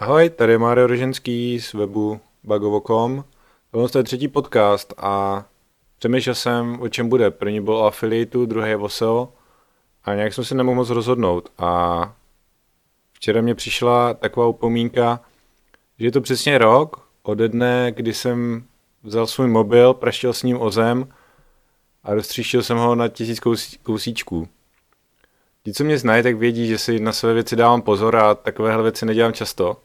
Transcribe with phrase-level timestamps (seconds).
[0.00, 3.24] Ahoj, tady je Mário Roženský z webu bagovo.com.
[3.70, 5.44] Tohle je třetí podcast a
[5.98, 7.30] přemýšlel jsem, o čem bude.
[7.30, 9.32] První byl o affiliateu, druhý je o SEO
[10.04, 11.52] a nějak jsem se nemohl moc rozhodnout.
[11.58, 12.12] A
[13.12, 15.20] včera mě přišla taková upomínka,
[15.98, 18.64] že je to přesně rok ode dne, kdy jsem
[19.02, 21.08] vzal svůj mobil, praštil s ním o zem
[22.04, 23.40] a roztříštil jsem ho na tisíc
[23.82, 24.48] kousíčků.
[25.64, 28.82] Ti, co mě znají, tak vědí, že si na své věci dávám pozor a takovéhle
[28.82, 29.76] věci nedělám často.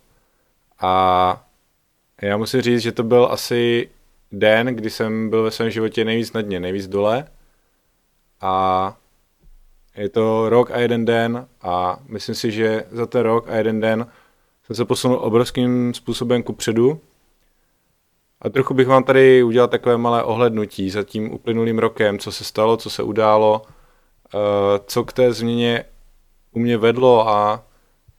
[0.79, 1.45] A
[2.21, 3.89] já musím říct, že to byl asi
[4.31, 7.27] den, kdy jsem byl ve svém životě nejvíc na dně, nejvíc dole.
[8.41, 8.95] A
[9.95, 13.79] je to rok a jeden den a myslím si, že za ten rok a jeden
[13.79, 14.07] den
[14.63, 17.01] jsem se posunul obrovským způsobem ku předu.
[18.41, 22.43] A trochu bych vám tady udělal takové malé ohlednutí za tím uplynulým rokem, co se
[22.43, 24.37] stalo, co se událo, eh,
[24.87, 25.85] co k té změně
[26.51, 27.63] u mě vedlo a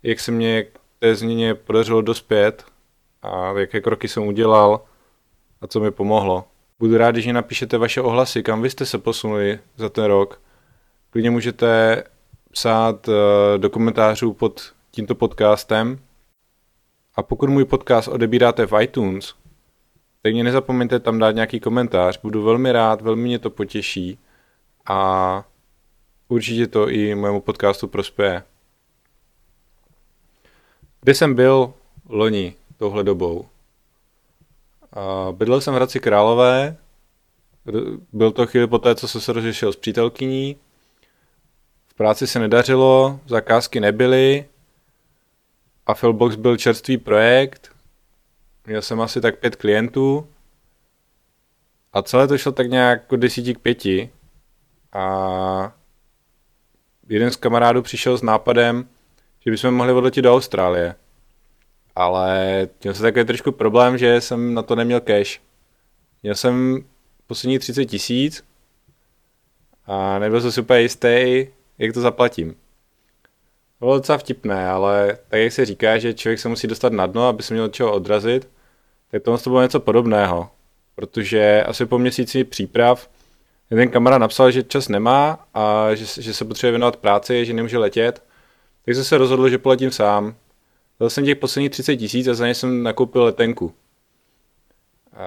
[0.02, 0.66] jak se mě
[1.04, 2.64] té změně podařilo dospět
[3.22, 4.80] a jaké kroky jsem udělal
[5.60, 6.44] a co mi pomohlo.
[6.78, 10.40] Budu rád, když mi napíšete vaše ohlasy, kam vy jste se posunuli za ten rok.
[11.10, 12.02] Klidně můžete
[12.52, 15.98] psát eh, do komentářů pod tímto podcastem.
[17.14, 19.34] A pokud můj podcast odebíráte v iTunes,
[20.22, 22.20] tak mě nezapomeňte tam dát nějaký komentář.
[22.22, 24.18] Budu velmi rád, velmi mě to potěší
[24.86, 25.44] a
[26.28, 28.42] určitě to i mému podcastu prospěje.
[31.04, 31.74] Kde jsem byl
[32.08, 33.48] loni touhle dobou?
[35.32, 36.76] Bydlel jsem v Hradci Králové,
[38.12, 40.56] byl to chvíli po té, co jsem se rozřešil s přítelkyní.
[41.86, 44.44] V práci se nedařilo, zakázky nebyly,
[45.86, 47.72] a Fillbox byl čerstvý projekt,
[48.66, 50.28] měl jsem asi tak pět klientů
[51.92, 54.10] a celé to šlo tak nějak od desíti k pěti
[54.92, 55.72] a
[57.08, 58.88] jeden z kamarádů přišel s nápadem,
[59.44, 60.94] že bychom mohli odletět do Austrálie.
[61.96, 65.40] Ale měl jsem takový trošku problém, že jsem na to neměl cash.
[66.22, 66.84] Měl jsem
[67.26, 68.44] poslední 30 tisíc
[69.86, 71.46] a nebyl jsem super jistý,
[71.78, 72.56] jak to zaplatím.
[73.80, 77.28] Bylo docela vtipné, ale tak jak se říká, že člověk se musí dostat na dno,
[77.28, 78.48] aby se měl čeho odrazit,
[79.10, 80.50] tak to bylo něco podobného.
[80.94, 83.10] Protože asi po měsíci příprav
[83.68, 87.78] ten kamarád napsal, že čas nemá a že, že se potřebuje věnovat práci, že nemůže
[87.78, 88.22] letět,
[88.84, 90.34] tak jsem se rozhodl, že poletím sám.
[91.00, 93.74] Dal jsem těch posledních 30 tisíc a za ně jsem nakoupil letenku.
[95.12, 95.26] A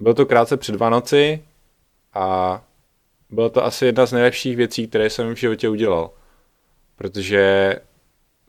[0.00, 1.44] bylo to krátce před Vánoci
[2.14, 2.60] a
[3.30, 6.10] byla to asi jedna z nejlepších věcí, které jsem v životě udělal.
[6.96, 7.74] Protože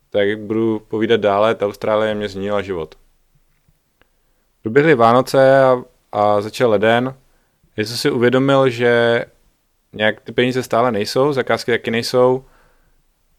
[0.09, 2.95] tak jak budu povídat dále, ta Austrálie mě změnila život.
[4.63, 7.15] Doběhly Vánoce a, a začal leden.
[7.77, 9.25] Já jsem si uvědomil, že
[9.93, 12.45] nějak ty peníze stále nejsou, zakázky taky nejsou,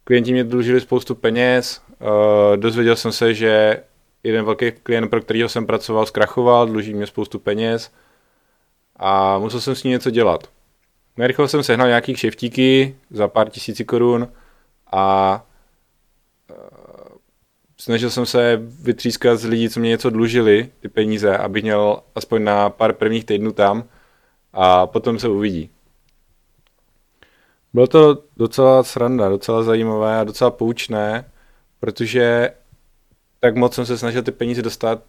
[0.05, 3.83] klienti mě dlužili spoustu peněz, uh, dozvěděl jsem se, že
[4.23, 7.91] jeden velký klient, pro kterého jsem pracoval, zkrachoval, dluží mě spoustu peněz
[8.97, 10.49] a musel jsem s ním něco dělat.
[11.17, 14.29] Nerychle jsem sehnal nějaký kšeftíky za pár tisíci korun
[14.93, 15.35] a
[16.51, 16.57] uh,
[17.77, 22.45] snažil jsem se vytřískat z lidí, co mě něco dlužili, ty peníze, abych měl aspoň
[22.45, 23.85] na pár prvních týdnů tam
[24.53, 25.71] a potom se uvidí.
[27.73, 31.31] Bylo to docela sranda, docela zajímavé a docela poučné,
[31.81, 32.51] protože
[33.41, 35.03] tak moc jsem se snažil ty peníze dostat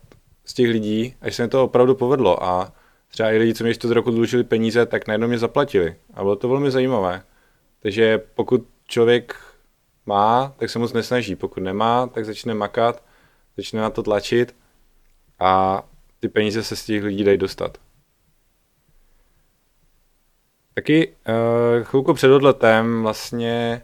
[0.46, 2.74] z těch lidí, až se mi to opravdu povedlo a
[3.08, 6.36] třeba i lidi, co mi to roku dlužili peníze, tak najednou mě zaplatili a bylo
[6.36, 7.24] to velmi zajímavé.
[7.82, 9.36] Takže pokud člověk
[10.06, 13.04] má, tak se moc nesnaží, pokud nemá, tak začne makat,
[13.58, 14.56] začne na to tlačit
[15.40, 15.84] a
[16.20, 17.78] ty peníze se z těch lidí dají dostat.
[20.82, 23.82] Taky uh, chvilku před odletem vlastně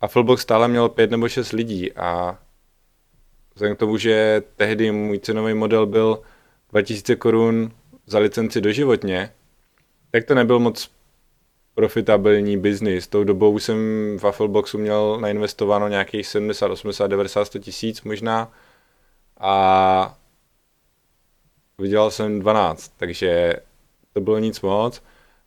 [0.00, 2.38] Afflebox stále měl pět nebo šest lidí a
[3.54, 6.22] vzhledem k tomu, že tehdy můj cenový model byl
[6.70, 7.70] 2000 korun
[8.06, 9.32] za licenci doživotně,
[10.10, 10.90] tak to nebyl moc
[11.74, 13.06] profitabilní biznis.
[13.06, 13.76] Tou dobou jsem
[14.18, 18.52] v Affleboxu měl nainvestováno nějakých 70, 80, 90, 100 tisíc možná
[19.40, 20.18] a
[21.78, 23.54] vydělal jsem 12, takže
[24.12, 25.02] to bylo nic moc.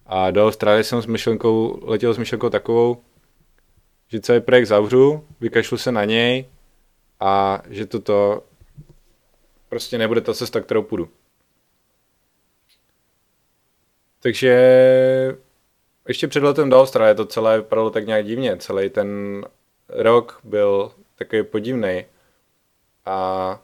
[0.07, 3.03] A do Austrálie jsem s myšlenkou, letěl s myšlenkou takovou,
[4.07, 6.45] že celý projekt zavřu, vykašlu se na něj
[7.19, 8.43] a že toto
[9.69, 11.09] prostě nebude ta cesta, kterou půjdu.
[14.19, 14.57] Takže
[16.07, 18.57] ještě před letem do Austrálie to celé vypadalo tak nějak divně.
[18.57, 19.43] Celý ten
[19.89, 22.05] rok byl takový podivný.
[23.05, 23.59] A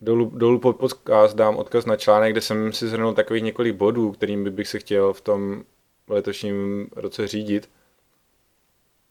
[0.00, 4.12] Dolů, dolů pod podcast dám odkaz na článek, kde jsem si zhrnul takových několik bodů,
[4.12, 5.64] kterým bych se chtěl v tom
[6.08, 7.70] letošním roce řídit.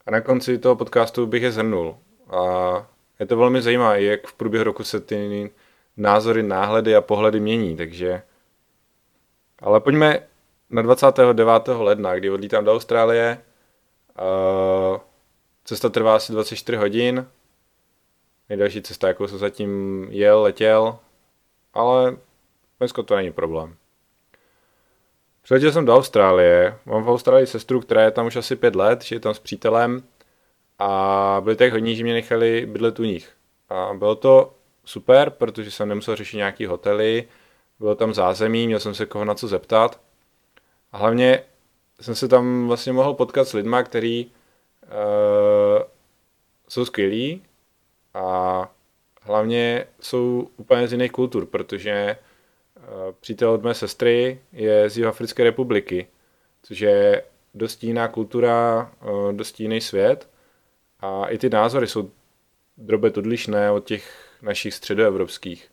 [0.06, 1.98] A na konci toho podcastu bych je zhrnul.
[2.30, 2.40] A
[3.20, 5.52] je to velmi zajímavé, jak v průběhu roku se ty
[5.98, 8.22] názory, náhledy a pohledy mění, takže...
[9.62, 10.28] Ale pojďme
[10.70, 11.68] na 29.
[11.68, 13.42] ledna, kdy odlítám do Austrálie.
[15.66, 17.28] Cesta trvá asi 24 hodin.
[18.50, 21.00] Nejdelší cesta, jakou jsem zatím jel, letěl,
[21.74, 22.18] ale
[22.80, 23.76] dneska to není problém.
[25.42, 26.78] Přiletěl jsem do Austrálie.
[26.86, 29.40] Mám v Austrálii sestru, která je tam už asi pět let, že je tam s
[29.40, 30.04] přítelem
[30.80, 33.30] a byli tak hodní, že mě nechali bydlet u nich.
[33.70, 34.54] A bylo to
[34.86, 37.28] super, protože jsem nemusel řešit nějaký hotely,
[37.80, 40.02] bylo tam zázemí, měl jsem se koho na co zeptat.
[40.92, 41.44] A hlavně
[42.02, 44.32] jsem se tam vlastně mohl potkat s lidma, kteří
[44.84, 45.84] uh,
[46.68, 47.44] jsou skvělí
[48.20, 48.72] a
[49.22, 52.18] hlavně jsou úplně z jiných kultur, protože
[52.78, 52.84] uh,
[53.20, 56.08] přítel od mé sestry je z Jihoafrické republiky,
[56.64, 57.24] což je
[57.54, 60.30] dost jiná kultura, uh, dost jiný svět
[61.00, 62.12] a i ty názory jsou
[62.78, 65.70] drobet odlišné od těch našich středoevropských.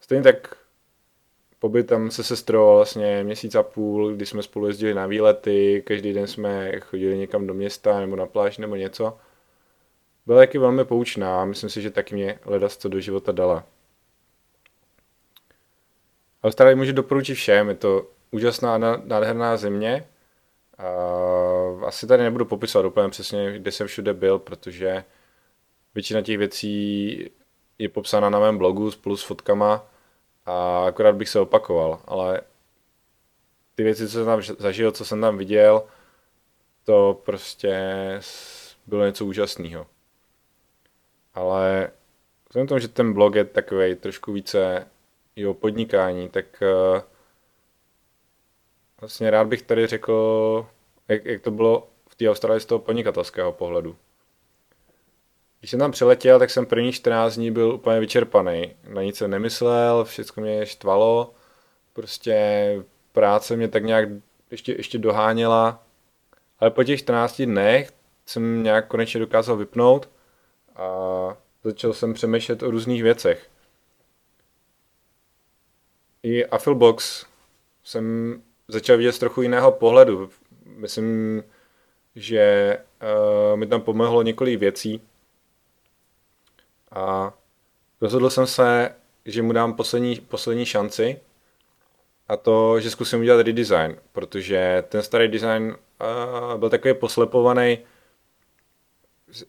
[0.00, 0.56] Stejně tak
[1.58, 6.12] pobyt tam se sestrou vlastně měsíc a půl, kdy jsme spolu jezdili na výlety, každý
[6.12, 9.18] den jsme chodili někam do města nebo na pláž nebo něco.
[10.26, 13.66] Byla taky velmi poučná a myslím si, že taky mě ledas co do života dala.
[16.44, 20.08] Austrálii můžu doporučit všem, je to úžasná, nádherná země.
[20.78, 20.86] A
[21.86, 25.04] asi tady nebudu popisovat úplně přesně, kde jsem všude byl, protože
[25.94, 27.30] většina těch věcí
[27.78, 29.86] je popsána na mém blogu spolu s fotkama
[30.46, 32.40] a akorát bych se opakoval, ale
[33.74, 35.84] ty věci, co jsem tam zažil, co jsem tam viděl,
[36.84, 37.80] to prostě
[38.86, 39.86] bylo něco úžasného.
[41.34, 41.90] Ale
[42.48, 44.86] vzhledem tomu, že ten blog je takový trošku více
[45.36, 47.00] i o podnikání, tak uh,
[49.00, 50.66] vlastně rád bych tady řekl,
[51.08, 53.96] jak, jak to bylo v té Austrálii z toho podnikatelského pohledu.
[55.60, 58.74] Když jsem tam přiletěl, tak jsem první 14 dní byl úplně vyčerpaný.
[58.88, 61.34] Na nic jsem nemyslel, všechno mě štvalo.
[61.92, 62.76] Prostě
[63.12, 64.08] práce mě tak nějak
[64.50, 65.82] ještě, ještě doháněla.
[66.58, 67.92] Ale po těch 14 dnech
[68.26, 70.08] jsem nějak konečně dokázal vypnout
[70.76, 73.48] a začal jsem přemýšlet o různých věcech.
[76.22, 77.26] I Affilbox
[77.84, 78.36] jsem
[78.68, 80.30] začal vidět z trochu jiného pohledu.
[80.64, 81.42] Myslím,
[82.16, 85.02] že uh, mi tam pomohlo několik věcí.
[86.90, 87.34] A
[88.00, 91.20] rozhodl jsem se, že mu dám poslední, poslední šanci
[92.28, 97.78] a to, že zkusím udělat redesign, protože ten starý design uh, byl takový poslepovaný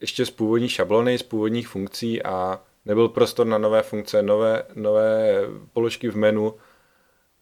[0.01, 5.39] ještě z původní šablony, z původních funkcí a nebyl prostor na nové funkce, nové, nové
[5.73, 6.55] položky v menu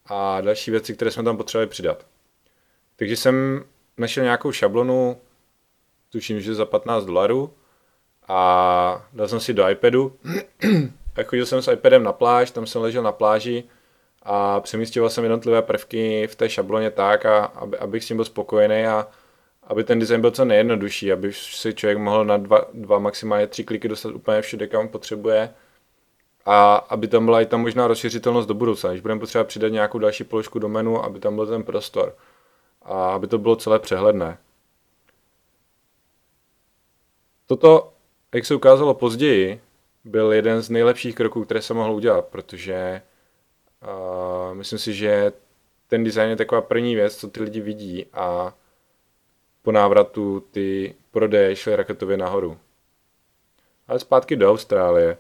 [0.06, 2.06] a další věci, které jsme tam potřebovali přidat.
[2.96, 3.64] Takže jsem
[3.98, 5.18] našel nějakou šablonu,
[6.10, 7.54] tuším, že za 15 dolarů
[8.28, 10.18] a dal jsem si do iPadu
[11.16, 13.64] a chodil jsem s iPadem na pláž, tam jsem ležel na pláži
[14.24, 18.26] a přemístěval jsem jednotlivé prvky v té šabloně tak, a, aby, abych s tím byl
[18.26, 19.08] spokojený a
[19.72, 23.64] aby ten design byl co nejjednodušší, aby si člověk mohl na dva, dva maximálně tři
[23.64, 25.54] kliky dostat úplně všude, kam potřebuje.
[26.46, 30.00] A aby tam byla i tam možná rozšiřitelnost do budoucna, když budeme potřebovat přidat nějakou
[30.00, 32.16] další položku do menu, aby tam byl ten prostor.
[32.82, 34.38] A aby to bylo celé přehledné.
[37.48, 37.94] Toto,
[38.34, 39.62] jak se ukázalo později,
[40.04, 43.02] byl jeden z nejlepších kroků, které se mohl udělat, protože
[43.82, 45.32] uh, myslím si, že
[45.88, 48.54] ten design je taková první věc, co ty lidi vidí a
[49.62, 52.58] po návratu ty prodeje šly raketově nahoru.
[53.88, 55.18] Ale zpátky do Austrálie.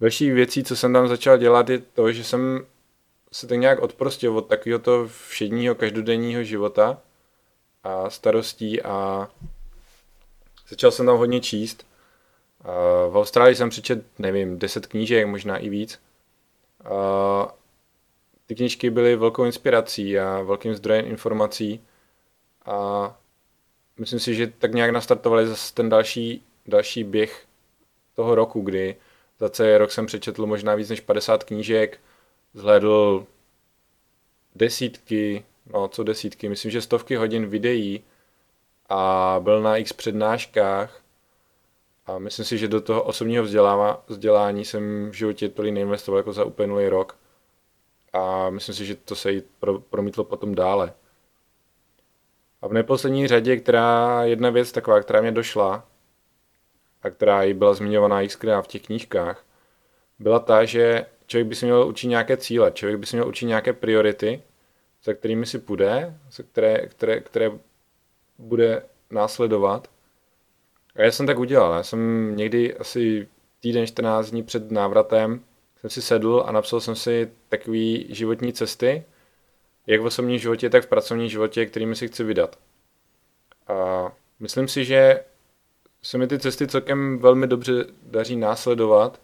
[0.00, 2.66] Další věcí, co jsem tam začal dělat, je to, že jsem
[3.32, 7.00] se tak nějak odprostil od takového to všedního každodenního života
[7.84, 9.28] a starostí a
[10.68, 11.86] začal jsem tam hodně číst.
[13.10, 16.02] V Austrálii jsem přečet, nevím, 10 knížek, možná i víc.
[18.46, 21.84] Ty knížky byly velkou inspirací a velkým zdrojem informací
[22.64, 23.16] a
[23.98, 27.46] myslím si, že tak nějak nastartovali zase ten další, další běh
[28.14, 28.96] toho roku, kdy
[29.40, 32.00] za celý rok jsem přečetl možná víc než 50 knížek,
[32.54, 33.26] zhlédl
[34.54, 38.04] desítky, no co desítky, myslím, že stovky hodin videí
[38.88, 41.00] a byl na x přednáškách
[42.06, 43.44] a myslím si, že do toho osobního
[44.08, 47.16] vzdělání jsem v životě tolik neinvestoval jako za uplynulý rok
[48.12, 50.92] a myslím si, že to se jí pro, promítlo potom dále.
[52.64, 55.86] A v neposlední řadě, která jedna věc taková, která mě došla
[57.02, 59.44] a která i byla zmiňovaná xkrát v těch knížkách,
[60.18, 63.46] byla ta, že člověk by si měl učit nějaké cíle, člověk by si měl učit
[63.46, 64.42] nějaké priority,
[65.04, 67.50] za kterými si půjde, za které, které, které
[68.38, 69.88] bude následovat
[70.96, 71.74] A já jsem tak udělal.
[71.74, 73.28] Já jsem někdy asi
[73.60, 75.40] týden, 14 dní před návratem
[75.80, 79.04] jsem si sedl a napsal jsem si takový životní cesty,
[79.86, 82.58] jak v osobním životě, tak v pracovním životě, kterými si chci vydat.
[83.68, 85.24] A myslím si, že
[86.02, 87.72] se mi ty cesty celkem velmi dobře
[88.02, 89.20] daří následovat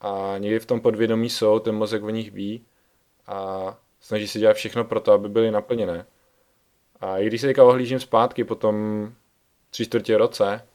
[0.00, 2.64] a někdy v tom podvědomí jsou, ten mozek o nich ví
[3.26, 6.06] a snaží se dělat všechno pro to, aby byly naplněné.
[7.00, 9.08] A i když se teďka ohlížím zpátky po tom
[9.70, 10.66] tři čtvrtě roce,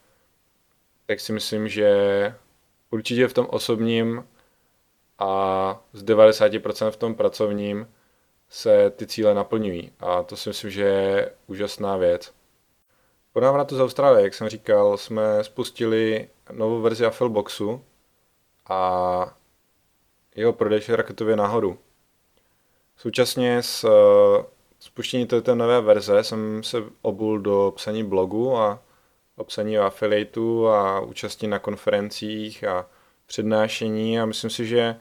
[1.06, 1.90] tak si myslím, že
[2.90, 4.24] určitě v tom osobním
[5.18, 7.88] a z 90% v tom pracovním
[8.50, 9.92] se ty cíle naplňují.
[10.00, 12.32] A to si myslím, že je úžasná věc.
[13.32, 17.84] Po návratu z Austrálie, jak jsem říkal, jsme spustili novou verzi Affilboxu
[18.68, 19.34] a
[20.34, 21.78] jeho prodej šel raketově nahoru.
[22.96, 24.44] Současně s uh,
[24.80, 28.82] spuštění této nové verze jsem se obul do psaní blogu a
[29.36, 32.86] obsaní affiliatů a účastí na konferencích a
[33.26, 34.96] přednášení a myslím si, že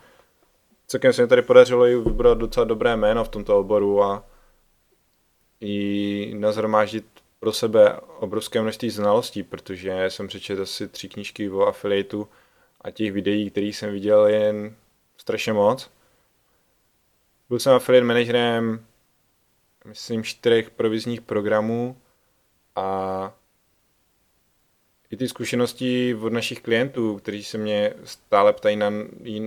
[0.90, 4.26] celkem se mi tady podařilo i vybrat docela dobré jméno v tomto oboru a
[5.62, 7.06] i nazhromáždit
[7.40, 12.26] pro sebe obrovské množství znalostí, protože jsem přečetl asi tři knížky o affiliateu
[12.82, 14.76] a těch videí, které jsem viděl, je jen
[15.18, 15.92] strašně moc.
[17.50, 18.86] Byl jsem affiliate manažerem,
[19.86, 21.98] myslím, čtyřech provizních programů
[22.76, 23.34] a
[25.12, 28.92] i ty zkušenosti od našich klientů, kteří se mě stále ptají na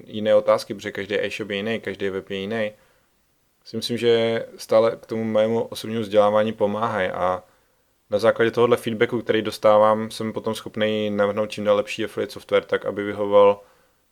[0.06, 2.72] jiné otázky, protože každý e-shop je jiný, každý web je jiný,
[3.64, 7.42] si myslím, že stále k tomu mému osobnímu vzdělávání pomáhají a
[8.10, 12.64] na základě tohohle feedbacku, který dostávám, jsem potom schopný navrhnout čím dál lepší affiliate software
[12.64, 13.60] tak, aby vyhovoval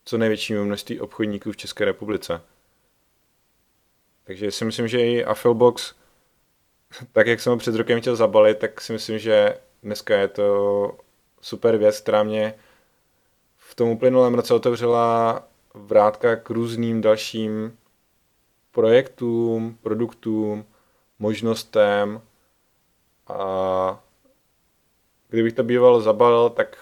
[0.05, 2.41] co největšímu množství obchodníků v České republice.
[4.23, 5.93] Takže si myslím, že i Affilbox,
[7.11, 10.97] tak jak jsem ho před rokem chtěl zabalit, tak si myslím, že dneska je to
[11.41, 12.53] super věc, která mě
[13.57, 15.43] v tom uplynulém roce otevřela
[15.73, 17.77] vrátka k různým dalším
[18.71, 20.65] projektům, produktům,
[21.19, 22.21] možnostem
[23.27, 24.03] a
[25.29, 26.77] kdybych to býval zabalil, tak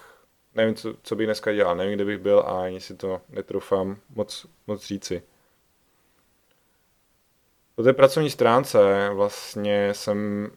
[0.54, 3.96] nevím, co, co bych dneska dělal, nevím, kde bych byl a ani si to netrofám
[4.14, 5.22] moc, moc říci.
[7.74, 10.50] Po té pracovní stránce vlastně jsem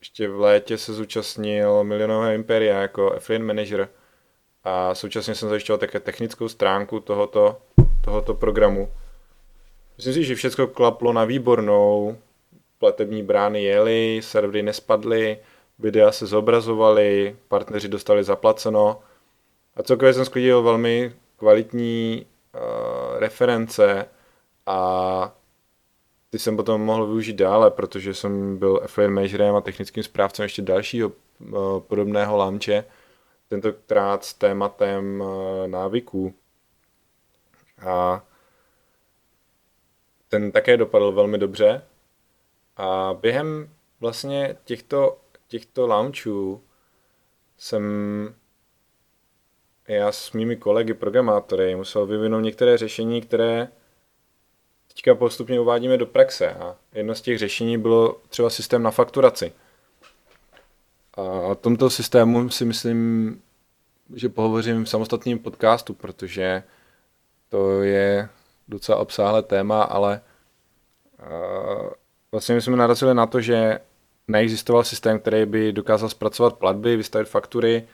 [0.00, 3.88] ještě v létě se zúčastnil milionového impéria jako affiliate manager
[4.64, 7.56] a současně jsem zajišťoval také technickou stránku tohoto,
[8.04, 8.90] tohoto programu.
[9.96, 12.16] Myslím si, že všechno klaplo na výbornou,
[12.78, 15.38] platební brány jely, servery nespadly,
[15.78, 19.00] videa se zobrazovaly, partneři dostali zaplaceno
[19.76, 22.60] a celkově jsem sklidil velmi kvalitní uh,
[23.18, 24.06] reference
[24.66, 25.34] a
[26.30, 30.62] ty jsem potom mohl využít dále, protože jsem byl affiliate managerem a technickým správcem ještě
[30.62, 32.84] dalšího uh, podobného launche,
[33.48, 36.34] tentokrát s tématem uh, návyků.
[37.86, 38.24] A
[40.28, 41.82] ten také dopadl velmi dobře.
[42.76, 43.70] A během
[44.00, 45.18] vlastně těchto,
[45.48, 46.62] těchto launchů
[47.58, 47.84] jsem
[49.88, 53.68] já s mými kolegy programátory musel vyvinout některé řešení, které
[54.94, 59.52] teďka postupně uvádíme do praxe a jedno z těch řešení bylo třeba systém na fakturaci.
[61.14, 63.42] A o tomto systému si myslím,
[64.14, 66.62] že pohovořím v samostatném podcastu, protože
[67.48, 68.28] to je
[68.68, 70.20] docela obsáhlé téma, ale
[72.32, 73.78] vlastně my jsme narazili na to, že
[74.28, 77.88] neexistoval systém, který by dokázal zpracovat platby, vystavit faktury,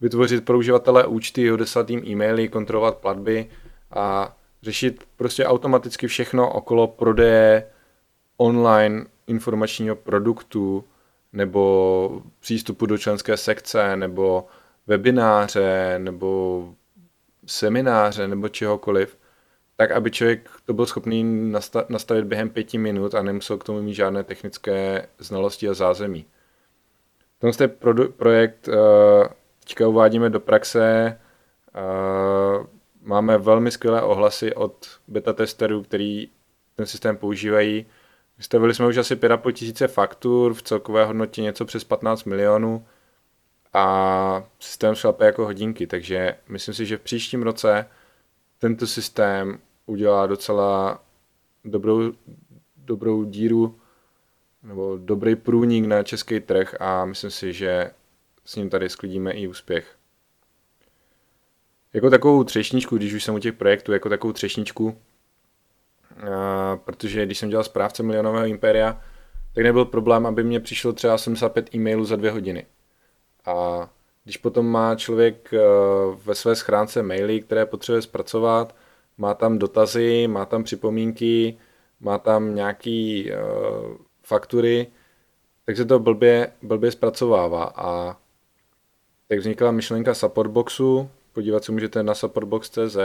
[0.00, 3.50] vytvořit pro uživatele účty, odeslat jim e-maily, kontrolovat platby
[3.90, 7.66] a řešit prostě automaticky všechno okolo prodeje
[8.36, 10.84] online informačního produktu
[11.32, 14.46] nebo přístupu do členské sekce nebo
[14.86, 16.68] webináře nebo
[17.46, 19.18] semináře nebo čehokoliv,
[19.76, 21.52] tak aby člověk to byl schopný
[21.88, 26.26] nastavit během pěti minut a nemusel k tomu mít žádné technické znalosti a zázemí.
[27.38, 27.68] Tenhle
[28.16, 28.74] projekt uh,
[29.60, 31.18] teďka uvádíme do praxe
[32.60, 32.66] uh,
[33.08, 36.28] Máme velmi skvělé ohlasy od beta testerů, který
[36.76, 37.86] ten systém používají.
[38.38, 42.86] Vystavili jsme už asi 5,5 tisíce faktur v celkové hodnotě něco přes 15 milionů
[43.72, 47.86] a systém šlape jako hodinky, takže myslím si, že v příštím roce
[48.58, 51.02] tento systém udělá docela
[51.64, 52.12] dobrou,
[52.76, 53.80] dobrou díru
[54.62, 57.90] nebo dobrý průnik na český trh a myslím si, že
[58.44, 59.97] s ním tady sklidíme i úspěch.
[61.92, 64.98] Jako takovou třešničku, když už jsem u těch projektů, jako takovou třešničku,
[66.30, 69.02] a, protože když jsem dělal správce milionového impéria,
[69.54, 72.66] tak nebyl problém, aby mě přišlo třeba 75 e-mailů za dvě hodiny.
[73.44, 73.88] A
[74.24, 75.58] Když potom má člověk eh,
[76.24, 78.74] ve své schránce maily, které potřebuje zpracovat,
[79.18, 81.58] má tam dotazy, má tam připomínky,
[82.00, 84.86] má tam nějaký uh, faktury,
[85.64, 88.16] tak se to blbě, blbě zpracovává a
[89.28, 92.96] tak vznikla myšlenka supportboxu, podívat se můžete na supportbox.cz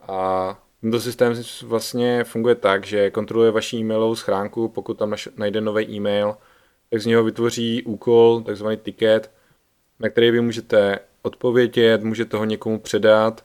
[0.00, 5.84] a tento systém vlastně funguje tak, že kontroluje vaši e-mailovou schránku, pokud tam najde nový
[5.90, 6.36] e-mail,
[6.90, 9.30] tak z něho vytvoří úkol, takzvaný ticket,
[9.98, 13.44] na který vy můžete odpovědět, můžete ho někomu předat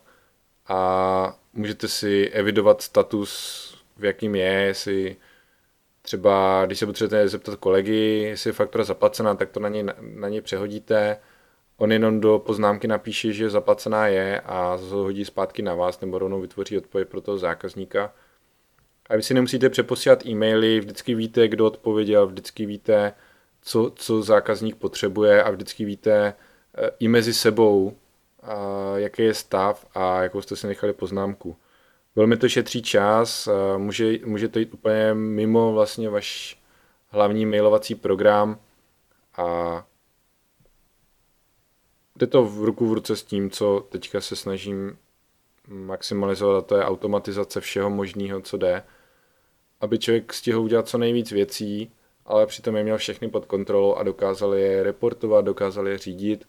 [0.67, 3.23] a můžete si evidovat status,
[3.97, 5.15] v jakým je, jestli
[6.01, 10.29] třeba, když se potřebujete zeptat kolegy, jestli je faktura zaplacená, tak to na něj, na
[10.29, 11.17] něj přehodíte.
[11.77, 16.41] On jenom do poznámky napíše, že zaplacená je a hodí zpátky na vás nebo rovnou
[16.41, 18.13] vytvoří odpověď pro toho zákazníka.
[19.09, 23.13] A vy si nemusíte přeposílat e-maily, vždycky víte, kdo odpověděl, vždycky víte,
[23.61, 26.33] co, co zákazník potřebuje a vždycky víte
[26.77, 27.97] eh, i mezi sebou,
[28.95, 31.55] jaký je stav a jakou jste si nechali poznámku.
[32.15, 36.59] Velmi to šetří čas, může, může to jít úplně mimo vlastně váš
[37.07, 38.59] hlavní mailovací program
[39.37, 39.85] a
[42.15, 44.97] jde to v ruku v ruce s tím, co teďka se snažím
[45.67, 48.83] maximalizovat, a to je automatizace všeho možného, co jde,
[49.81, 51.91] aby člověk stihl udělat co nejvíc věcí,
[52.25, 56.47] ale přitom je měl všechny pod kontrolou a dokázal je reportovat, dokázal je řídit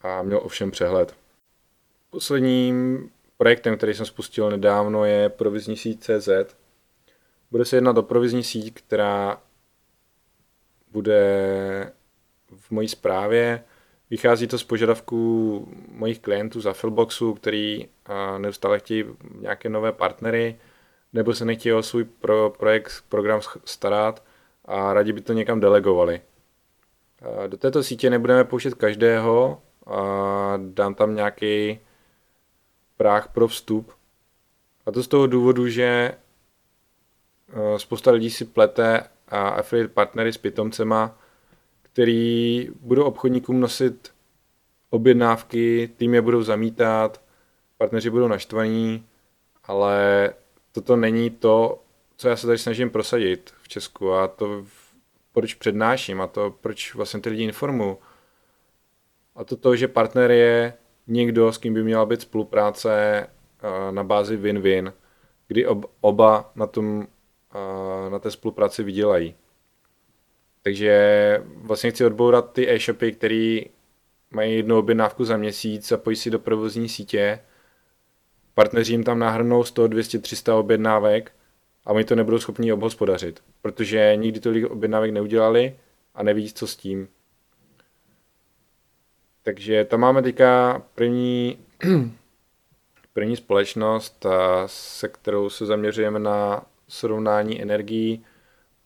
[0.00, 1.14] a měl ovšem přehled.
[2.10, 6.28] Posledním projektem, který jsem spustil nedávno, je provizní síť CZ.
[7.50, 9.42] Bude se jednat o provizní síť, která
[10.92, 11.92] bude
[12.56, 13.64] v mojí zprávě.
[14.10, 17.88] Vychází to z požadavků mojich klientů z Affilboxu, který
[18.38, 19.04] neustále chtějí
[19.40, 20.58] nějaké nové partnery,
[21.12, 24.22] nebo se nechtějí o svůj pro, projekt, program starat
[24.64, 26.20] a rádi by to někam delegovali.
[27.46, 29.62] Do této sítě nebudeme pouštět každého,
[30.56, 31.80] dám tam nějaký
[32.96, 33.92] práh pro vstup.
[34.86, 36.14] A to z toho důvodu, že
[37.76, 41.18] spousta lidí si plete a affiliate partnery s pitomcema,
[41.94, 44.10] který budou obchodníkům nosit
[44.90, 47.20] objednávky, tým je budou zamítat,
[47.78, 49.06] partneři budou naštvaní,
[49.64, 50.30] ale
[50.72, 51.82] toto není to,
[52.16, 54.64] co já se tady snažím prosadit v Česku a to
[55.32, 57.98] proč přednáším a to proč vlastně ty lidi informuji.
[59.36, 60.74] A to to, že partner je
[61.06, 64.92] někdo, s kým by měla být spolupráce eh, na bázi win-win,
[65.48, 65.66] kdy
[66.00, 67.06] oba na, tom,
[67.54, 69.34] eh, na té spolupráci vydělají.
[70.64, 73.60] Takže vlastně chci odbourat ty e-shopy, které
[74.30, 77.40] mají jednu objednávku za měsíc, zapojí si do provozní sítě,
[78.54, 81.32] partneři jim tam nahrnou 100, 200, 300 objednávek
[81.84, 85.76] a oni to nebudou schopni obhospodařit, protože nikdy tolik objednávek neudělali
[86.14, 87.08] a neví, co s tím.
[89.42, 91.58] Takže tam máme teďka první,
[93.12, 94.26] první společnost,
[94.66, 98.24] se kterou se zaměřujeme na srovnání energií,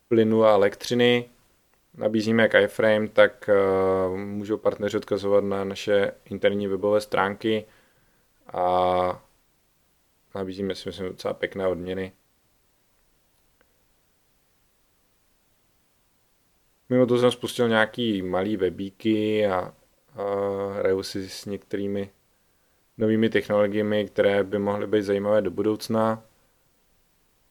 [0.08, 1.28] plynu a elektřiny.
[1.98, 3.50] Nabízíme jak iframe, tak
[4.14, 7.64] můžou partneři odkazovat na naše interní webové stránky
[8.52, 9.24] a
[10.34, 12.12] nabízíme si myslím docela pěkné odměny.
[16.88, 19.74] Mimo to jsem spustil nějaký malý webíky a
[20.18, 20.22] a
[20.78, 22.10] hraju si s některými
[22.98, 26.22] novými technologiemi, které by mohly být zajímavé do budoucna.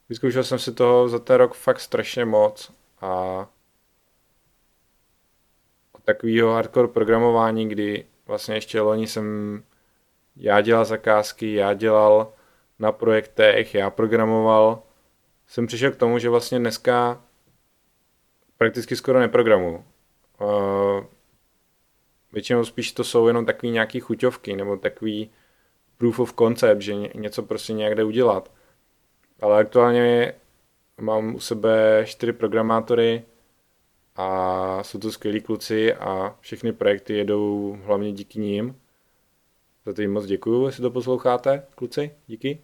[0.08, 3.46] Vyzkoušel jsem si toho za ten rok fakt strašně moc a
[6.08, 9.62] takového hardcore programování, kdy vlastně ještě loni jsem
[10.36, 12.32] já dělal zakázky, já dělal
[12.78, 14.82] na projektech, já programoval,
[15.46, 17.20] jsem přišel k tomu, že vlastně dneska
[18.58, 19.84] prakticky skoro neprogramuju.
[22.32, 25.30] Většinou spíš to jsou jenom takové nějaké chuťovky nebo takový
[25.98, 28.50] proof of concept, že něco prostě nějak jde udělat.
[29.40, 30.34] Ale aktuálně
[31.00, 33.24] mám u sebe čtyři programátory
[34.18, 38.80] a jsou to skvělí kluci a všechny projekty jedou hlavně díky ním.
[39.86, 42.58] Za to jim moc děkuju, jestli to posloucháte, kluci, díky.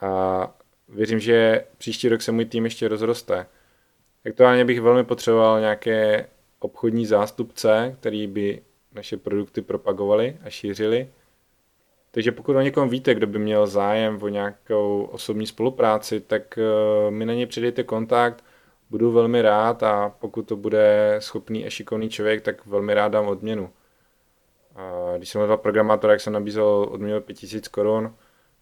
[0.00, 0.54] A
[0.88, 3.46] věřím, že příští rok se můj tým ještě rozroste.
[4.26, 6.26] Aktuálně bych velmi potřeboval nějaké
[6.58, 11.08] obchodní zástupce, který by naše produkty propagovali a šířili.
[12.10, 17.10] Takže pokud o někom víte, kdo by měl zájem o nějakou osobní spolupráci, tak eh,
[17.10, 18.44] mi na ně přidejte kontakt,
[18.90, 23.26] budu velmi rád a pokud to bude schopný a šikovný člověk, tak velmi rád dám
[23.26, 23.70] odměnu.
[24.76, 28.14] A když jsem hledal programátora, jak jsem nabízel odměnu 5000 korun,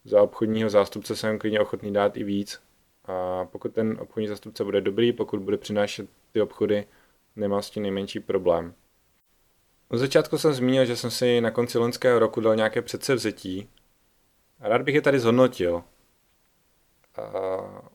[0.05, 2.61] za obchodního zástupce jsem klidně ochotný dát i víc.
[3.05, 6.87] A pokud ten obchodní zástupce bude dobrý, pokud bude přinášet ty obchody,
[7.37, 8.75] nemá s tím nejmenší problém.
[9.91, 13.69] Na začátku jsem zmínil, že jsem si na konci loňského roku dal nějaké předsevzetí.
[14.61, 15.83] A rád bych je tady zhodnotil.
[17.17, 17.88] A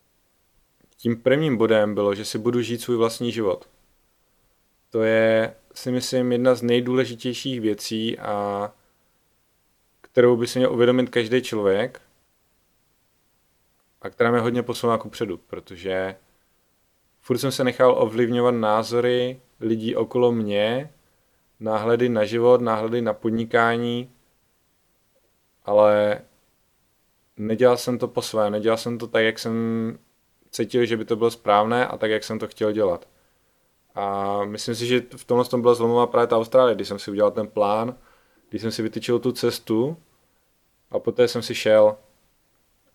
[1.03, 3.69] tím prvním bodem bylo, že si budu žít svůj vlastní život.
[4.89, 8.71] To je, si myslím, jedna z nejdůležitějších věcí, a
[10.01, 12.01] kterou by si měl uvědomit každý člověk
[14.01, 16.15] a která mě hodně posunula ku předu, protože
[17.21, 20.93] furt jsem se nechal ovlivňovat názory lidí okolo mě,
[21.59, 24.11] náhledy na život, náhledy na podnikání,
[25.65, 26.21] ale
[27.37, 29.53] nedělal jsem to po své, nedělal jsem to tak, jak jsem
[30.53, 33.07] cítil, že by to bylo správné a tak, jak jsem to chtěl dělat.
[33.95, 37.11] A myslím si, že v tomhle tom byla zlomová právě ta Austrálie, když jsem si
[37.11, 37.97] udělal ten plán,
[38.49, 39.97] když jsem si vytyčil tu cestu
[40.91, 41.97] a poté jsem si šel.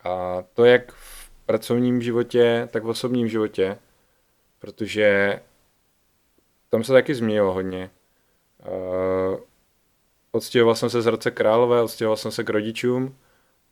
[0.05, 3.79] A to jak v pracovním životě, tak v osobním životě,
[4.59, 5.40] protože
[6.71, 7.90] tam se taky změnilo hodně.
[8.59, 9.38] Uh,
[10.33, 13.16] odstěhoval jsem se z Hradce Králové, odstěhoval jsem se k rodičům,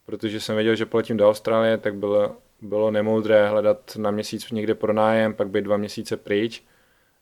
[0.07, 4.75] protože jsem věděl, že poletím do Austrálie, tak bylo, bylo nemoudré hledat na měsíc někde
[4.75, 6.65] pro nájem, pak být dva měsíce pryč,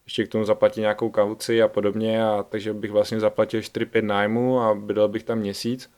[0.05, 4.61] ještě k tomu zaplatit nějakou kauci a podobně, a takže bych vlastně zaplatil 4-5 nájmu
[4.61, 5.91] a bydlel bych tam měsíc.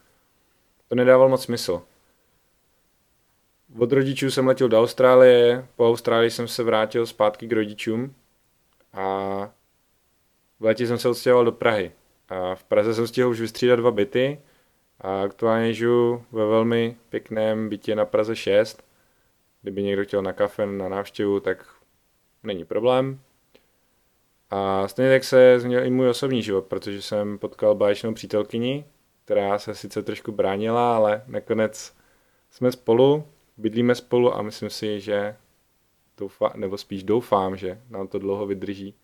[0.88, 1.82] To nedával moc smysl.
[3.78, 8.14] Od rodičů jsem letěl do Austrálie, po Austrálii jsem se vrátil zpátky k rodičům
[8.92, 9.04] a
[10.60, 11.92] v létě jsem se odstěhoval do Prahy.
[12.28, 14.40] A v Praze jsem stihl už vystřídat dva byty
[15.00, 18.82] a aktuálně žiju ve velmi pěkném bytě na Praze 6.
[19.62, 21.66] Kdyby někdo chtěl na kafe, na návštěvu, tak
[22.42, 23.20] není problém.
[24.50, 28.84] A stejně tak se změnil i můj osobní život, protože jsem potkal báječnou přítelkyni,
[29.24, 31.94] která se sice trošku bránila, ale nakonec
[32.50, 33.24] jsme spolu,
[33.56, 35.36] bydlíme spolu a myslím si, že
[36.16, 38.94] doufám, nebo spíš doufám, že nám to dlouho vydrží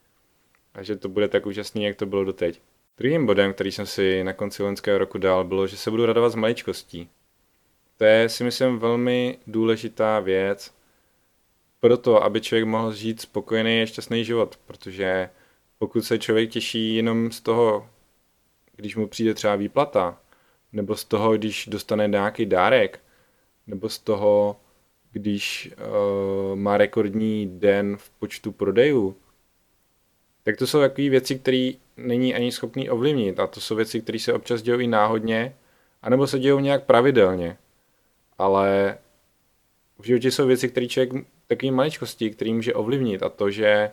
[0.74, 2.60] a že to bude tak úžasný, jak to bylo doteď.
[2.98, 6.32] Druhým bodem, který jsem si na konci loňského roku dal, bylo, že se budu radovat
[6.32, 7.08] z maličkostí.
[7.96, 10.74] To je si myslím velmi důležitá věc
[11.80, 15.30] pro to, aby člověk mohl žít spokojený a šťastný život, protože
[15.78, 17.88] pokud se člověk těší jenom z toho,
[18.76, 20.20] když mu přijde třeba výplata,
[20.72, 23.00] nebo z toho, když dostane nějaký dárek,
[23.66, 24.60] nebo z toho,
[25.12, 29.16] když uh, má rekordní den v počtu prodejů,
[30.42, 34.18] tak to jsou takové věci, které není ani schopný ovlivnit a to jsou věci, které
[34.18, 35.56] se občas dějí náhodně,
[36.02, 37.56] anebo se dějí nějak pravidelně.
[38.38, 38.98] Ale
[39.98, 43.90] v životě jsou věci, které člověk takové maličkosti, který může ovlivnit a to, že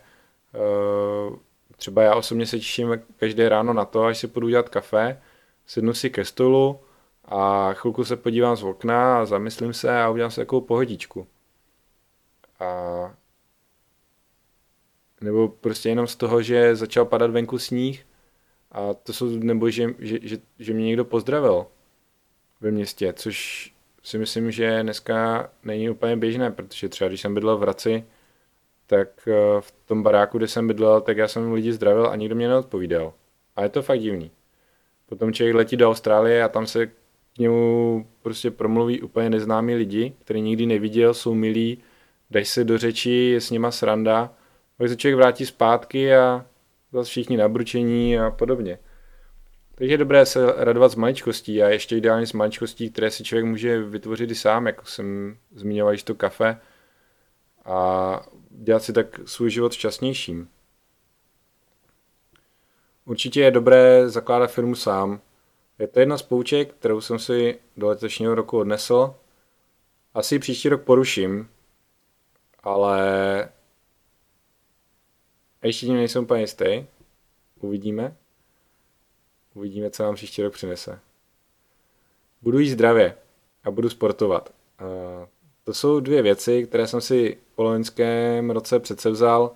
[1.29, 1.35] uh,
[1.77, 5.21] třeba já osobně se těším každé ráno na to, až si půjdu dělat kafe,
[5.65, 6.79] sednu si ke stolu
[7.25, 11.27] a chvilku se podívám z okna a zamyslím se a udělám si takovou pohodičku.
[12.59, 13.13] A
[15.21, 18.05] nebo prostě jenom z toho, že začal padat venku sníh
[18.71, 21.65] a to jsou, nebo že, že, že, že mě někdo pozdravil
[22.61, 23.69] ve městě, což
[24.03, 28.03] si myslím, že dneska není úplně běžné, protože třeba když jsem bydlel v Hradci,
[28.87, 32.35] tak eh, v tom baráku, kde jsem bydlel, tak já jsem lidi zdravil a nikdo
[32.35, 33.13] mě neodpovídal.
[33.55, 34.31] A je to fakt divný.
[35.05, 40.13] Potom člověk letí do Austrálie a tam se k němu prostě promluví úplně neznámí lidi,
[40.19, 41.77] který nikdy neviděl, jsou milí,
[42.31, 44.33] dají se do řeči, je s nima sranda
[44.79, 46.45] pak se člověk vrátí zpátky a
[46.91, 48.79] zase všichni nabručení a podobně.
[49.75, 53.45] Takže je dobré se radovat z maličkostí a ještě ideálně z maličkostí, které si člověk
[53.45, 56.57] může vytvořit i sám, jako jsem zmiňoval již to kafe
[57.65, 60.49] a dělat si tak svůj život šťastnějším.
[63.05, 65.21] Určitě je dobré zakládat firmu sám.
[65.79, 69.15] Je to jedna z pouček, kterou jsem si do letošního roku odnesl.
[70.13, 71.49] Asi příští rok poruším,
[72.63, 73.49] ale
[75.61, 76.85] a ještě tím nejsem úplně jistý.
[77.59, 78.15] Uvidíme.
[79.53, 80.99] Uvidíme, co nám příští rok přinese.
[82.41, 83.17] Budu jíst zdravě
[83.63, 84.53] a budu sportovat.
[85.63, 89.55] To jsou dvě věci, které jsem si po loňském roce přece vzal.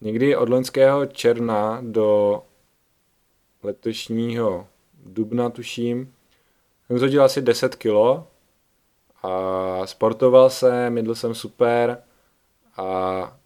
[0.00, 2.42] Někdy od loňského června do
[3.62, 4.68] letošního
[5.04, 6.14] dubna, tuším,
[6.86, 8.26] jsem zhodil asi 10 kilo
[9.22, 12.02] a sportoval jsem, jedl jsem super
[12.76, 13.39] a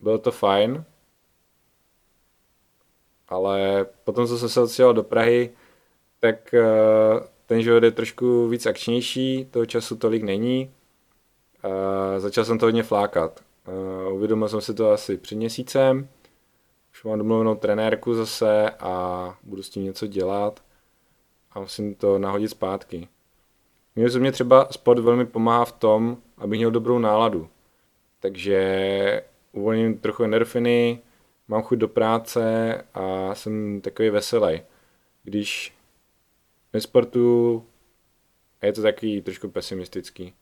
[0.00, 0.84] bylo to fajn,
[3.28, 5.50] ale potom, co jsem se odstěhoval do Prahy,
[6.20, 6.64] tak eh,
[7.46, 10.70] ten život je trošku víc akčnější, toho času tolik není.
[12.18, 13.40] Začal jsem to hodně flákat.
[13.68, 16.08] Eh, uvědomil jsem si to asi před měsícem,
[16.92, 20.62] už mám domluvenou trenérku zase a budu s tím něco dělat
[21.52, 23.08] a musím to nahodit zpátky.
[23.96, 27.48] Mě mě třeba sport velmi pomáhá v tom, abych měl dobrou náladu.
[28.20, 30.98] Takže uvolním trochu endorfiny,
[31.48, 34.62] mám chuť do práce a jsem takový veselý.
[35.22, 35.74] Když
[36.72, 37.66] nesportuju,
[38.62, 40.32] je to takový trošku pesimistický.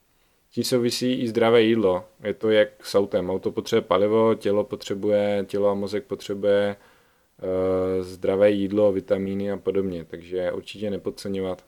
[0.51, 2.05] Tím souvisí i zdravé jídlo.
[2.25, 3.31] Je to jak s autem.
[3.31, 10.05] Auto potřebuje palivo, tělo potřebuje, tělo a mozek potřebuje uh, zdravé jídlo, vitamíny a podobně.
[10.05, 11.65] Takže určitě nepodceňovat.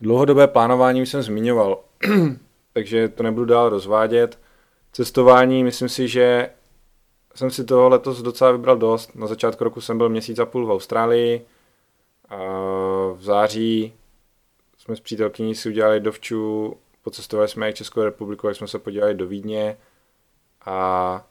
[0.00, 1.84] Dlouhodobé plánování jsem zmiňoval,
[2.72, 4.38] takže to nebudu dál rozvádět.
[4.96, 6.50] Cestování, myslím si, že
[7.34, 9.14] jsem si toho letos docela vybral dost.
[9.14, 11.46] Na začátku roku jsem byl měsíc a půl v Austrálii.
[12.28, 12.36] A
[13.12, 13.92] v září
[14.78, 19.14] jsme s přítelkyní si udělali dovču, pocestovali jsme i Českou republiku, jak jsme se podívali
[19.14, 19.76] do Vídně
[20.64, 21.26] a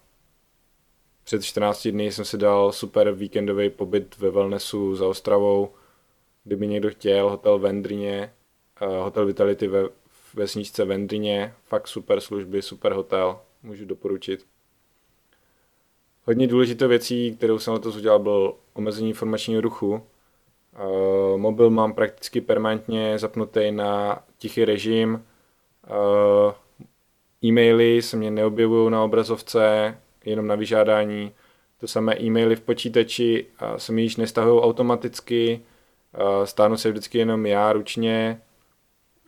[1.23, 5.73] před 14 dny jsem si dal super víkendový pobyt ve wellnessu za Ostravou,
[6.43, 8.33] kdyby někdo chtěl, hotel Vendrině,
[8.99, 9.89] hotel Vitality ve
[10.33, 14.45] vesničce Vendrině, fakt super služby, super hotel, můžu doporučit.
[16.23, 19.89] Hodně důležité věcí, kterou jsem letos udělal, byl omezení informačního ruchu.
[19.93, 25.13] Uh, mobil mám prakticky permanentně zapnutý na tichý režim.
[25.13, 26.53] Uh,
[27.43, 31.31] e-maily se mě neobjevují na obrazovce, jenom na vyžádání.
[31.79, 35.61] To samé e-maily v počítači uh, se mi již nestahují automaticky,
[36.19, 38.41] uh, stánu se vždycky jenom já ručně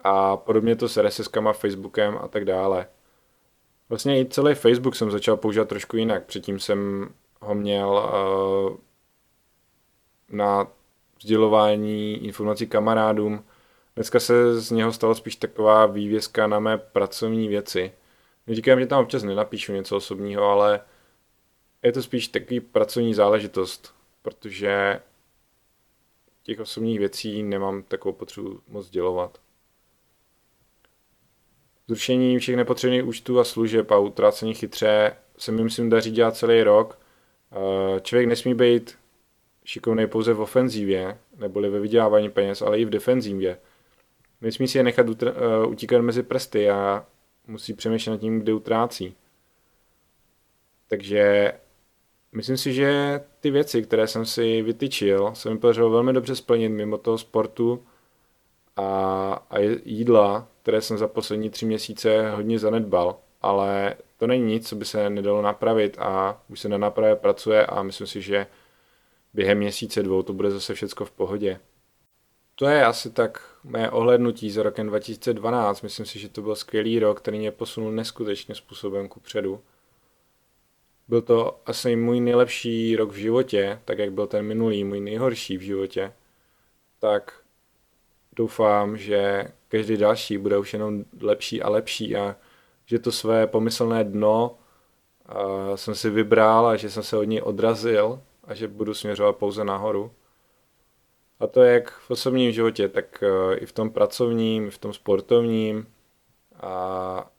[0.04, 2.88] a podobně to s RSS-kama, Facebookem a tak dále.
[3.90, 6.26] Vlastně i celý Facebook jsem začal používat trošku jinak.
[6.26, 7.10] Předtím jsem
[7.42, 8.78] ho měl uh,
[10.30, 10.68] na
[11.22, 13.44] sdělování informací kamarádům.
[13.96, 17.92] Dneska se z něho stalo spíš taková vývězka na mé pracovní věci.
[18.48, 20.82] Neříkám, že tam občas nenapíšu něco osobního, ale
[21.84, 25.00] je to spíš takový pracovní záležitost, protože
[26.44, 29.40] těch osobních věcí nemám takovou potřebu moc dělovat.
[31.88, 36.64] Zrušení všech nepotřebných účtů a služeb a utrácení chytře se mi myslím daří dělat celý
[36.64, 37.00] rok.
[37.52, 38.98] Eh, člověk nesmí být
[39.66, 43.58] šikovný pouze v ofenzívě, neboli ve vydělávání peněz, ale i v defenzívě.
[44.42, 47.06] Nesmí si je nechat utr- uh, utíkat mezi prsty a
[47.48, 49.16] musí přemýšlet nad tím, kde utrácí.
[50.88, 51.54] Takže
[52.32, 56.70] myslím si, že ty věci, které jsem si vytyčil, se mi podařilo velmi dobře splnit
[56.70, 57.84] mimo toho sportu
[58.76, 58.86] a,
[59.50, 63.18] a jídla, které jsem za poslední tři měsíce hodně zanedbal.
[63.42, 67.66] Ale to není nic, co by se nedalo napravit a už se na nápravě pracuje
[67.66, 68.48] a myslím si, že
[69.34, 71.60] během měsíce dvou to bude zase všechno v pohodě.
[72.56, 75.82] To je asi tak mé ohlednutí za rokem 2012.
[75.82, 79.62] Myslím si, že to byl skvělý rok, který mě posunul neskutečně způsobem ku předu.
[81.08, 85.58] Byl to asi můj nejlepší rok v životě, tak jak byl ten minulý, můj nejhorší
[85.58, 86.14] v životě.
[87.00, 87.42] Tak
[88.36, 92.36] doufám, že každý další bude už jenom lepší a lepší a
[92.86, 94.58] že to své pomyslné dno
[95.76, 99.64] jsem si vybral a že jsem se od něj odrazil a že budu směřovat pouze
[99.64, 100.12] nahoru.
[101.40, 104.94] A to jak v osobním životě, tak e, i v tom pracovním, i v tom
[104.94, 105.88] sportovním.
[106.60, 107.32] A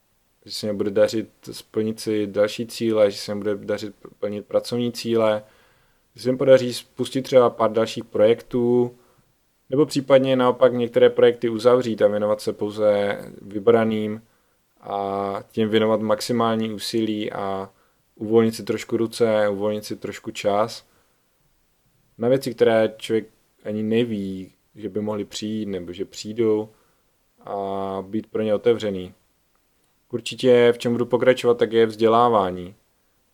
[0.44, 4.46] že se mi bude dařit splnit si další cíle, že se mi bude dařit plnit
[4.46, 5.44] pracovní cíle,
[6.14, 8.98] že se mi podaří spustit třeba pár dalších projektů,
[9.70, 14.22] nebo případně naopak některé projekty uzavřít a věnovat se pouze vybraným
[14.80, 17.70] a tím věnovat maximální úsilí a
[18.14, 20.86] uvolnit si trošku ruce, uvolnit si trošku čas
[22.18, 23.28] na věci, které člověk
[23.64, 26.68] ani neví, že by mohly přijít nebo že přijdou
[27.40, 29.14] a být pro ně otevřený.
[30.12, 32.74] Určitě v čem budu pokračovat, tak je vzdělávání.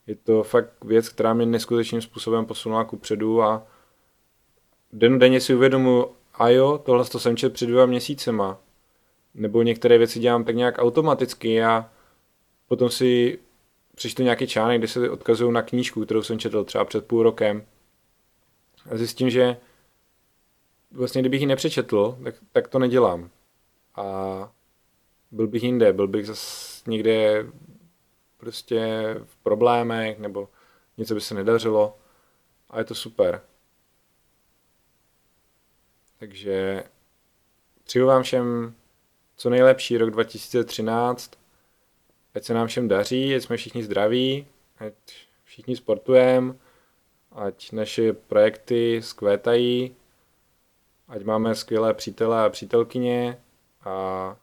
[0.07, 3.67] Je to fakt věc, která mě neskutečným způsobem posunula ku předu a
[4.93, 8.61] denně si uvědomuji, a jo, tohle to jsem čet před dvěma měsícema.
[9.35, 11.91] Nebo některé věci dělám tak nějak automaticky a
[12.69, 13.39] potom si
[13.95, 17.67] přečtu nějaký článek, kde se odkazují na knížku, kterou jsem četl třeba před půl rokem
[18.91, 19.57] a zjistím, že
[20.91, 23.31] vlastně kdybych ji nepřečetl, tak, tak to nedělám.
[23.95, 24.53] A
[25.31, 27.47] byl bych jinde, byl bych zase někde
[28.37, 28.81] prostě
[29.25, 30.49] v problémech, nebo
[30.97, 31.99] něco by se nedařilo.
[32.71, 33.41] A je to super.
[36.25, 36.85] Takže
[37.85, 38.75] přeju vám všem
[39.37, 41.33] co nejlepší rok 2013.
[42.35, 44.47] Ať se nám všem daří, ať jsme všichni zdraví,
[44.79, 44.95] ať
[45.45, 46.55] všichni sportujeme,
[47.33, 49.97] ať naše projekty skvétají,
[51.09, 53.41] ať máme skvělé přítele a přítelkyně
[53.85, 54.37] a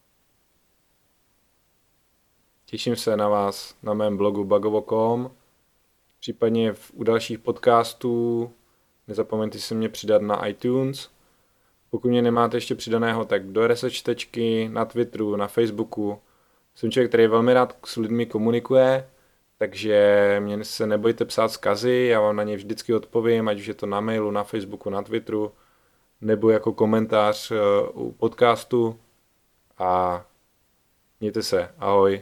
[2.66, 5.32] těším se na vás na mém blogu bagovo.com,
[6.20, 8.54] případně v, u dalších podcastů
[9.08, 11.21] nezapomeňte se mě přidat na iTunes.
[11.92, 16.20] Pokud mě nemáte ještě přidaného, tak do resečtečky, na Twitteru, na Facebooku.
[16.76, 19.10] Jsem člověk, který velmi rád s lidmi komunikuje,
[19.58, 23.74] takže mě se nebojte psát zkazy, já vám na ně vždycky odpovím, ať už je
[23.74, 25.52] to na mailu, na Facebooku, na Twitteru,
[26.22, 27.58] nebo jako komentář uh,
[28.08, 29.00] u podcastu
[29.78, 30.24] a
[31.20, 32.22] mějte se, ahoj.